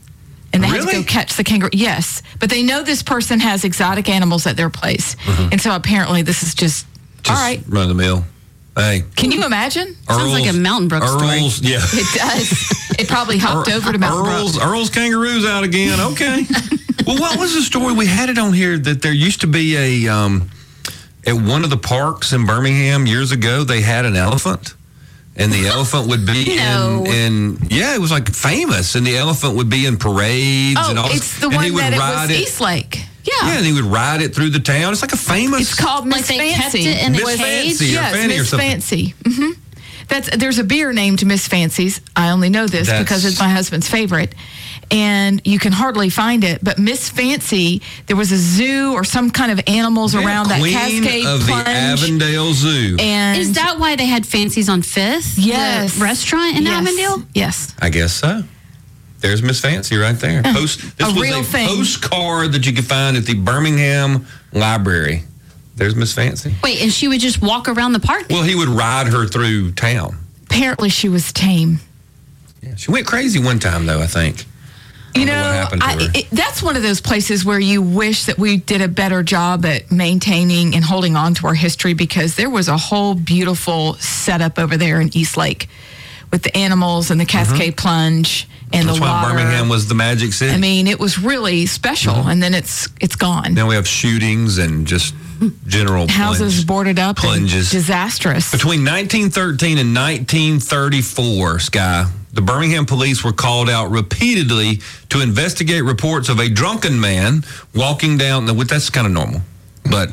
[0.53, 1.71] And they had to go catch the kangaroo.
[1.73, 5.15] Yes, but they know this person has exotic animals at their place.
[5.27, 7.23] And so apparently this is just, Mm-hmm.
[7.23, 7.63] Just all right.
[7.69, 8.25] run the mill.
[8.77, 9.95] Hey, Can you imagine?
[10.07, 11.39] Sounds like a Mountain Brook story.
[11.41, 11.81] Earl's, yeah.
[11.83, 12.97] It does.
[12.99, 14.67] it probably hopped over to Mountain Earl's, Brook.
[14.69, 15.99] Earl's kangaroos out again.
[16.13, 16.45] Okay.
[17.07, 17.93] well, what was the story?
[17.93, 20.49] We had it on here that there used to be a um,
[21.27, 23.65] at one of the parks in Birmingham years ago.
[23.65, 24.75] They had an elephant,
[25.39, 27.05] and the elephant would be No.
[27.07, 30.99] in, in yeah, it was like famous, and the elephant would be in parades and
[30.99, 31.09] Oh, all.
[31.09, 33.05] this- it's the and one he would that it ride was East Lake.
[33.25, 33.35] Yeah.
[33.49, 34.93] Yeah, and he would ride it through the town.
[34.93, 35.61] It's like a famous.
[35.61, 36.87] It's called Like Miss they kept Fancy.
[36.89, 37.39] it in a Miss cage?
[37.39, 38.69] Fancy yes, Miss something.
[38.71, 39.15] Fancy.
[39.27, 39.51] hmm
[40.09, 42.01] That's there's a beer named Miss Fancy's.
[42.17, 44.35] I only know this That's- because it's my husband's favorite,
[44.91, 46.63] and you can hardly find it.
[46.63, 50.73] But Miss Fancy, there was a zoo or some kind of animals Yeah, around Queen
[50.73, 51.65] that Cascade of Plunge.
[51.67, 52.97] the Avondale Zoo.
[53.01, 55.37] and Is that why they had fancies on Fifth?
[55.37, 56.73] the yes restaurant in yes.
[56.81, 57.27] Avondale?
[57.35, 57.75] Yes.
[57.81, 58.43] I guess so.
[59.21, 60.43] There's Miss Fancy right there.
[60.45, 61.67] Uh, Post, this A was real a thing.
[61.69, 65.25] postcard that you could find at the Birmingham Library.
[65.75, 66.55] There's Miss Fancy.
[66.63, 68.27] Wait, and she would just walk around the park?
[68.31, 70.17] Well, he would ride her through town.
[70.45, 71.81] Apparently, she was tame.
[72.63, 74.01] Yeah, she went crazy one time, though.
[74.01, 74.45] I think.
[75.19, 78.25] You know, what happened to I, it, that's one of those places where you wish
[78.27, 82.37] that we did a better job at maintaining and holding on to our history because
[82.37, 85.69] there was a whole beautiful setup over there in East Lake
[86.31, 88.87] with the animals and the Cascade Plunge and Mm-hmm.
[88.89, 89.35] That's the why water.
[89.35, 90.53] Birmingham was the magic city.
[90.53, 92.29] I mean, it was really special, Mm-hmm.
[92.29, 93.55] and then it's it's gone.
[93.55, 95.15] now we have shootings and just
[95.67, 96.67] general Houses plunge.
[96.67, 97.71] boarded up, plunges.
[97.71, 98.53] disastrous.
[98.53, 102.05] Between 1913 and 1934, Sky,
[102.39, 104.77] the Birmingham police were called out repeatedly
[105.09, 107.43] to investigate reports of a drunken man
[107.75, 108.47] walking down.
[108.47, 109.41] The, that's kind of normal,
[109.91, 110.11] but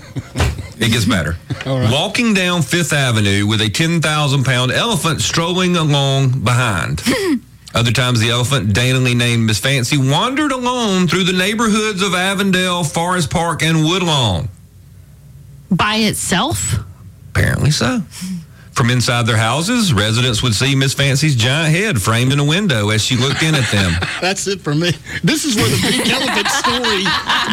[0.79, 1.37] it gets better.
[1.67, 7.03] Walking down Fifth Avenue with a 10,000 pound elephant strolling along behind.
[7.75, 12.83] Other times, the elephant, daintily named Miss Fancy, wandered alone through the neighborhoods of Avondale,
[12.83, 14.49] Forest Park, and Woodlawn.
[15.69, 16.79] By itself?
[17.29, 18.01] Apparently so.
[18.75, 22.89] From inside their houses, residents would see Miss Fancy's giant head framed in a window
[22.89, 23.93] as she looked in at them.
[24.21, 24.91] That's it for me.
[25.23, 27.03] This is where the big elephant story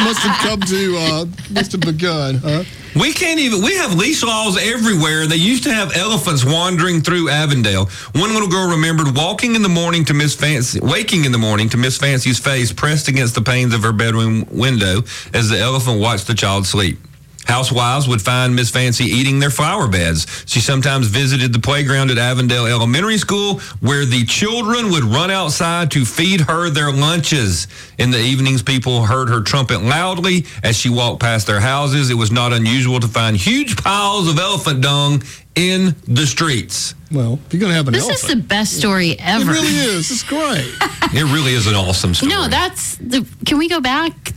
[0.03, 2.65] must have come to, uh, must have begun, huh?
[2.99, 5.25] We can't even, we have leash laws everywhere.
[5.25, 7.85] They used to have elephants wandering through Avondale.
[8.11, 11.69] One little girl remembered walking in the morning to Miss Fancy, waking in the morning
[11.69, 16.01] to Miss Fancy's face pressed against the panes of her bedroom window as the elephant
[16.01, 16.99] watched the child sleep.
[17.45, 20.43] Housewives would find Miss Fancy eating their flower beds.
[20.45, 25.91] She sometimes visited the playground at Avondale Elementary School where the children would run outside
[25.91, 27.67] to feed her their lunches.
[27.97, 32.09] In the evenings, people heard her trumpet loudly as she walked past their houses.
[32.09, 35.23] It was not unusual to find huge piles of elephant dung
[35.55, 36.95] in the streets.
[37.11, 39.51] Well, if you're going to have an This is the best story ever.
[39.51, 40.09] it really is.
[40.11, 40.73] It's great.
[41.13, 42.31] It really is an awesome story.
[42.31, 43.23] No, that's the.
[43.45, 44.33] Can we go back?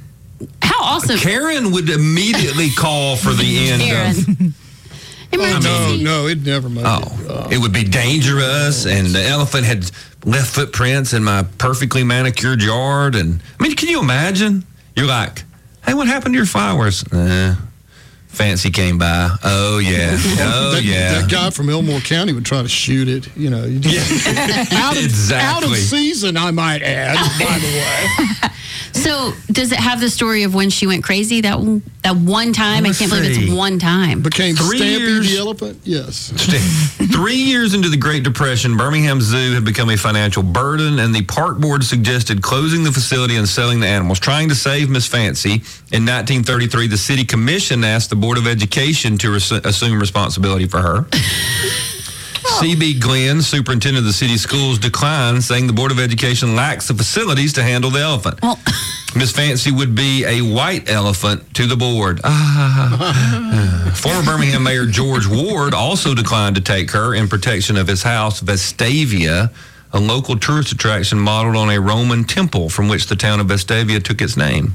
[0.63, 1.19] How awesome!
[1.19, 4.11] Karen would immediately call for the end Karen.
[4.11, 4.55] of
[5.33, 6.05] Oh, no, Emergency.
[6.05, 9.91] no, it never made Oh, it would be dangerous, and the elephant had
[10.25, 13.15] left footprints in my perfectly manicured yard.
[13.17, 14.65] And I mean, can you imagine?
[14.95, 15.43] You're like,
[15.85, 17.57] "Hey, what happened to your flowers?" Uh,
[18.37, 19.31] Fancy came by.
[19.43, 21.21] Oh yeah, oh that, yeah.
[21.21, 23.35] that guy from Elmore County would try to shoot it.
[23.37, 24.27] You know, you just,
[24.73, 27.17] out, of, out of season, I might add.
[27.39, 28.51] By the way,
[29.07, 31.59] So, does it have the story of when she went crazy that
[32.03, 32.85] that one time?
[32.87, 34.21] I can't believe it's one time.
[34.21, 35.31] became Three Stampy years.
[35.31, 35.81] the elephant.
[35.85, 36.31] Yes,
[37.13, 41.23] Three years into the Great Depression, Birmingham Zoo had become a financial burden, and the
[41.23, 44.19] park board suggested closing the facility and selling the animals.
[44.19, 49.17] Trying to save Miss Fancy, in 1933, the city commission asked the Board of Education
[49.19, 51.03] to res- assume responsibility for her.
[52.47, 56.95] CB Glenn, superintendent of the city schools, declined, saying the Board of Education lacks the
[56.95, 58.41] facilities to handle the elephant.
[58.43, 58.59] Well,
[59.17, 62.21] Miss Fancy would be a white elephant to the board.
[62.25, 63.93] Ah.
[63.97, 68.41] Former Birmingham Mayor George Ward also declined to take her in protection of his house,
[68.43, 69.51] Vestavia,
[69.93, 74.03] a local tourist attraction modeled on a Roman temple from which the town of Vestavia
[74.03, 74.75] took its name.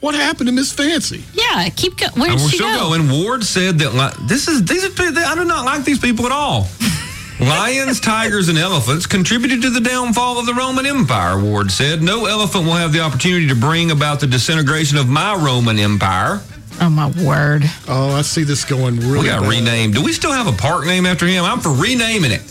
[0.00, 1.24] What happened to Miss Fancy?
[1.32, 2.12] yeah, keep going.
[2.14, 2.72] Where And did she go?
[2.88, 3.10] going.
[3.10, 6.26] Ward said that li- this is these are pe- I do not like these people
[6.26, 6.68] at all.
[7.40, 12.02] Lions, tigers, and elephants contributed to the downfall of the Roman Empire, Ward said.
[12.02, 16.40] No elephant will have the opportunity to bring about the disintegration of my Roman Empire.
[16.80, 17.62] Oh my word!
[17.88, 19.20] Oh, I see this going really.
[19.20, 19.50] We got bad.
[19.50, 19.94] renamed.
[19.94, 21.44] Do we still have a park name after him?
[21.44, 22.42] I'm for renaming it.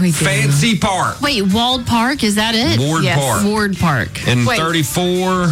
[0.00, 0.12] We do.
[0.12, 1.20] Fancy Park.
[1.20, 2.78] Wait, Wald Park is that it?
[2.78, 3.18] Ward Yes.
[3.18, 3.44] Park.
[3.44, 4.28] Ward Park.
[4.28, 4.58] In Wait.
[4.58, 5.48] 34.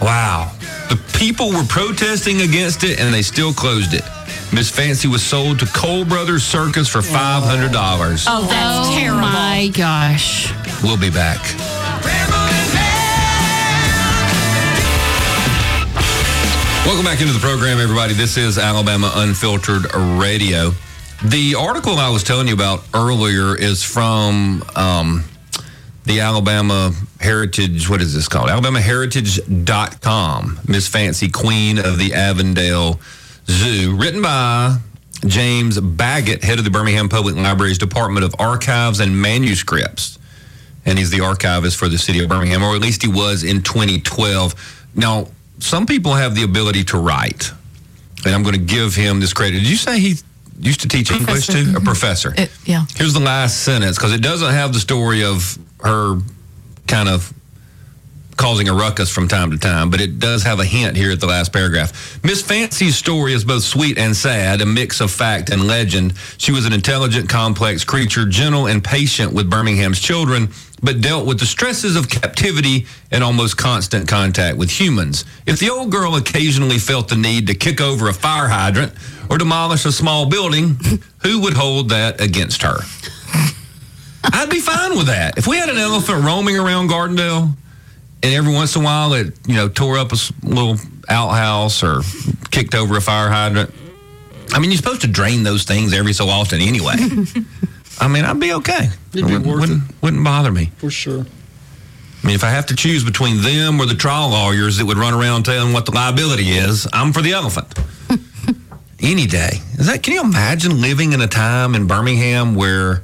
[0.00, 0.52] Wow.
[0.88, 4.04] The people were protesting against it and they still closed it.
[4.52, 8.26] Miss Fancy was sold to Cole Brothers Circus for $500.
[8.28, 9.20] Oh, that's oh terrible.
[9.20, 10.50] my gosh!
[10.82, 11.38] We'll be back.
[16.86, 18.14] Welcome back into the program, everybody.
[18.14, 20.72] This is Alabama Unfiltered Radio.
[21.22, 25.24] The article I was telling you about earlier is from um,
[26.08, 28.48] the Alabama Heritage, what is this called?
[28.48, 30.60] AlabamaHeritage.com.
[30.66, 32.98] Miss Fancy Queen of the Avondale
[33.46, 33.96] Zoo.
[33.96, 34.78] Written by
[35.26, 40.18] James Baggett, head of the Birmingham Public Library's Department of Archives and Manuscripts
[40.88, 43.62] and he's the archivist for the city of Birmingham, or at least he was in
[43.62, 44.86] 2012.
[44.94, 47.52] Now, some people have the ability to write,
[48.24, 49.58] and I'm going to give him this credit.
[49.58, 50.14] Did you say he
[50.58, 51.52] used to teach English Professor.
[51.52, 51.58] too?
[51.58, 51.84] A mm-hmm.
[51.84, 52.34] professor.
[52.38, 52.86] It- yeah.
[52.96, 56.18] Here's the last sentence because it doesn't have the story of her
[56.86, 57.32] kind of
[58.38, 61.20] causing a ruckus from time to time, but it does have a hint here at
[61.20, 62.22] the last paragraph.
[62.24, 66.14] Miss Fancy's story is both sweet and sad, a mix of fact and legend.
[66.38, 71.40] She was an intelligent, complex creature, gentle and patient with Birmingham's children, but dealt with
[71.40, 75.24] the stresses of captivity and almost constant contact with humans.
[75.44, 78.92] If the old girl occasionally felt the need to kick over a fire hydrant
[79.28, 80.78] or demolish a small building,
[81.24, 82.78] who would hold that against her?
[84.24, 85.38] I'd be fine with that.
[85.38, 87.54] If we had an elephant roaming around Gardendale,
[88.22, 90.76] and every once in a while it you know tore up a little
[91.08, 92.00] outhouse or
[92.50, 93.72] kicked over a fire hydrant.
[94.52, 96.94] I mean, you're supposed to drain those things every so often anyway.
[98.00, 98.88] I mean, I'd be okay.
[99.12, 100.70] It'd be wouldn't, worth wouldn't, wouldn't bother me.
[100.76, 101.26] for sure.
[102.22, 104.96] I mean, if I have to choose between them or the trial lawyers that would
[104.96, 107.74] run around telling what the liability is, I'm for the elephant.
[109.00, 109.60] Any day.
[109.74, 110.02] Is that?
[110.02, 113.02] Can you imagine living in a time in Birmingham where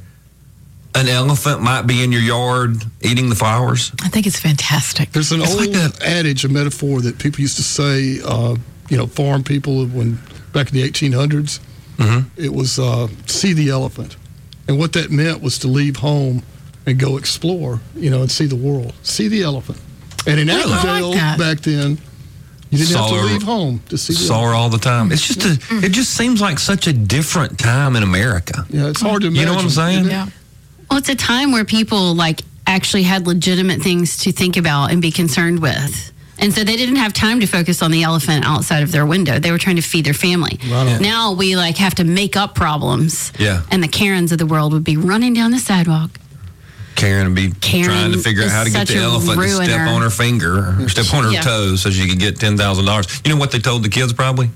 [0.94, 3.92] an elephant might be in your yard eating the flowers?
[4.02, 5.12] I think it's fantastic.
[5.12, 8.20] There's an It's old like that- adage, a metaphor that people used to say.
[8.24, 8.56] Uh,
[8.90, 10.18] you know, farm people when
[10.52, 11.58] back in the 1800s.
[11.96, 12.26] Mhm.
[12.36, 14.16] It was uh, see the elephant,
[14.68, 16.42] and what that meant was to leave home
[16.86, 19.78] and go explore, you know, and see the world, see the elephant.
[20.26, 20.70] And in Really?
[20.72, 21.98] Avondale like back then,
[22.70, 24.48] you didn't have to her- leave home to see the Saw elephant.
[24.50, 25.12] her all the time.
[25.12, 25.58] It's just a.
[25.84, 28.66] It just seems like such a different time in America.
[28.68, 29.40] Yeah, it's hard to imagine.
[29.40, 30.04] You know what I'm saying?
[30.06, 30.26] Yeah.
[30.90, 35.00] Well, it's a time where people like actually had legitimate things to think about and
[35.02, 36.12] be concerned with.
[36.38, 39.38] And so they didn't have time to focus on the elephant outside of their window.
[39.38, 40.58] They were trying to feed their family.
[40.68, 40.98] Right.
[41.00, 43.32] Now we like have to make up problems.
[43.38, 43.62] Yeah.
[43.70, 46.10] And the Karens of the world would be running down the sidewalk.
[46.96, 49.88] Karen would be Karen trying to figure out how to get the elephant to step
[49.88, 51.40] on her finger or step on her Yeah.
[51.42, 53.06] toe so she could get ten thousand dollars.
[53.24, 54.50] You know what they told the kids probably?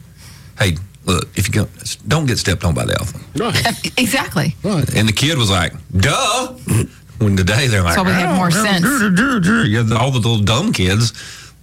[0.59, 0.76] Hey,
[1.09, 1.66] look, if you go,
[2.06, 3.24] don't get stepped on by the elephant.
[3.36, 4.54] Right, Exactly.
[4.62, 4.88] right.
[4.94, 6.54] And the kid was like, "Duh."
[7.18, 9.96] When today they're like, That's why we have "Oh, more sense." dur, dur, dur." Yeah,
[9.98, 11.12] all the little dumb kids,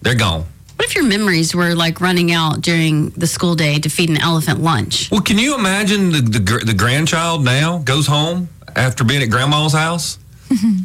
[0.02, 0.44] they're gone.
[0.76, 4.18] What if your memories were like running out during the school day to feed an
[4.18, 5.10] elephant lunch?
[5.12, 9.72] Well, can you imagine the, the the grandchild now goes home after being at grandma's
[9.72, 10.20] house?
[10.50, 10.84] Mm-hmm.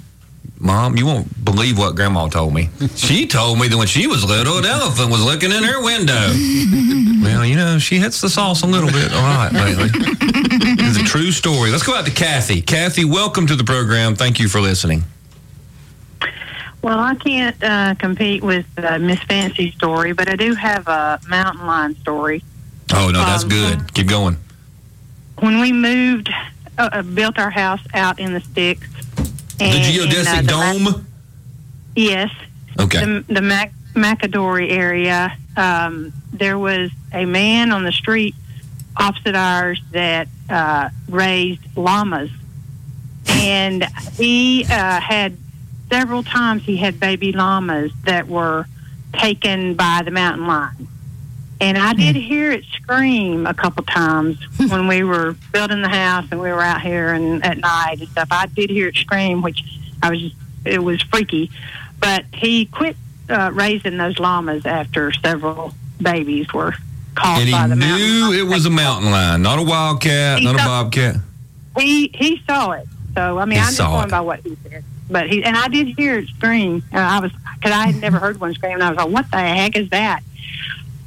[0.62, 2.68] Mom, you won't believe what grandma told me.
[2.96, 6.12] She told me that when she was little, an elephant was looking in her window.
[7.24, 9.88] well, you know, she hits the sauce a little bit all right lately.
[9.92, 11.70] it's a true story.
[11.70, 12.60] Let's go out to Kathy.
[12.60, 14.14] Kathy, welcome to the program.
[14.14, 15.04] Thank you for listening.
[16.82, 21.20] Well, I can't uh, compete with uh, Miss Fancy story, but I do have a
[21.28, 22.42] mountain lion story.
[22.92, 23.94] Oh, no, that's Um, good.
[23.94, 24.36] Keep going.
[25.38, 26.30] When we moved,
[26.78, 28.88] uh, uh, built our house out in the sticks.
[29.60, 31.06] The geodesic and, uh, the Mac- dome?
[31.94, 32.30] yes,
[32.78, 33.00] Okay.
[33.04, 35.36] the, the Mac- Macadori area.
[35.56, 38.34] Um, there was a man on the street
[38.96, 42.30] opposite ours that uh, raised llamas,
[43.28, 43.84] and
[44.16, 45.36] he uh, had
[45.90, 48.66] several times he had baby llamas that were
[49.12, 50.88] taken by the mountain lion.
[51.60, 54.38] And I did hear it scream a couple times
[54.70, 58.08] when we were building the house and we were out here and at night and
[58.08, 58.28] stuff.
[58.30, 59.62] I did hear it scream, which
[60.02, 60.32] I was
[60.64, 61.50] it was freaky.
[61.98, 62.96] But he quit
[63.28, 66.74] uh, raising those llamas after several babies were
[67.14, 70.38] caught And by the mountain He knew it was a mountain lion, not a wildcat,
[70.38, 71.16] He not a bobcat.
[71.78, 72.88] He he saw it.
[73.14, 74.10] So I mean, He I'm just saw going it.
[74.10, 74.82] by what he said.
[75.10, 76.82] But he and I did hear it scream.
[76.90, 78.74] And I was because I had never heard one scream.
[78.74, 80.22] And I was like, "What the heck is that?"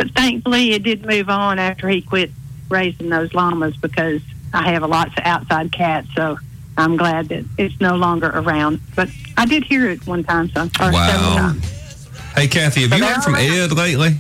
[0.04, 2.30] But thankfully, it did move on after he quit
[2.70, 4.22] raising those llamas because
[4.54, 6.10] I have a lots of outside cats.
[6.14, 6.38] So
[6.78, 8.82] I'm glad that it's no longer around.
[8.98, 11.36] But I did hear it one time, so or several Wow.
[11.38, 12.08] times.
[12.36, 13.50] Hey, Kathy, have So you heard from around.
[13.50, 14.18] Uh, Ed lately?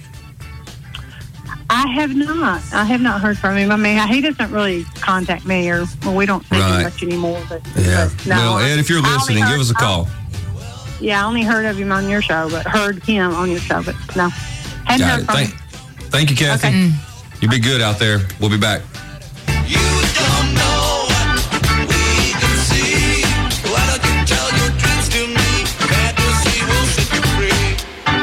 [1.69, 2.61] I have not.
[2.71, 3.69] I have not heard from him.
[3.71, 6.77] I mean, he doesn't really contact me, or well, we don't see Right.
[6.77, 7.41] him much anymore.
[7.49, 8.07] But, Yeah.
[8.15, 10.07] but no, well, Ed, if you're listening, heard- give us a call.
[11.01, 13.81] Yeah, I only heard of him on your show, but heard him on your show,
[13.83, 14.29] but no.
[14.85, 15.25] Hadn't Got heard it.
[15.25, 15.59] from Thank, him.
[16.13, 16.67] Thank you, Kathy.
[16.67, 16.91] Okay.
[17.41, 18.19] You be good out there.
[18.39, 18.83] We'll be back.